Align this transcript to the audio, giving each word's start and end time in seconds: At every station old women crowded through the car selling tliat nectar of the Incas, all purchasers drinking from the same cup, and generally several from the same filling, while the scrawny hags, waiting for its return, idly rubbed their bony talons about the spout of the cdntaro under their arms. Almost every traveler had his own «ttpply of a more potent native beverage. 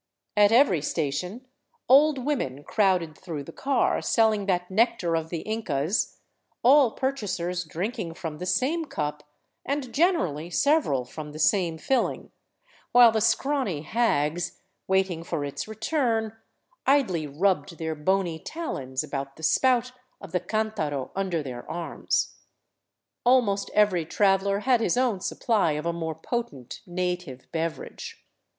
At 0.35 0.51
every 0.51 0.81
station 0.81 1.45
old 1.87 2.17
women 2.25 2.63
crowded 2.63 3.15
through 3.15 3.43
the 3.43 3.51
car 3.51 4.01
selling 4.01 4.47
tliat 4.47 4.71
nectar 4.71 5.15
of 5.15 5.29
the 5.29 5.41
Incas, 5.41 6.17
all 6.63 6.93
purchasers 6.93 7.63
drinking 7.63 8.15
from 8.15 8.39
the 8.39 8.47
same 8.47 8.85
cup, 8.85 9.21
and 9.63 9.93
generally 9.93 10.49
several 10.49 11.05
from 11.05 11.33
the 11.33 11.37
same 11.37 11.77
filling, 11.77 12.31
while 12.93 13.11
the 13.11 13.21
scrawny 13.21 13.83
hags, 13.83 14.63
waiting 14.87 15.23
for 15.23 15.45
its 15.45 15.67
return, 15.67 16.35
idly 16.87 17.27
rubbed 17.27 17.77
their 17.77 17.93
bony 17.93 18.39
talons 18.39 19.03
about 19.03 19.35
the 19.35 19.43
spout 19.43 19.91
of 20.19 20.31
the 20.31 20.39
cdntaro 20.41 21.11
under 21.15 21.43
their 21.43 21.69
arms. 21.69 22.37
Almost 23.23 23.69
every 23.75 24.07
traveler 24.07 24.61
had 24.61 24.81
his 24.81 24.97
own 24.97 25.19
«ttpply 25.19 25.77
of 25.77 25.85
a 25.85 25.93
more 25.93 26.15
potent 26.15 26.81
native 26.87 27.45
beverage. 27.51 28.25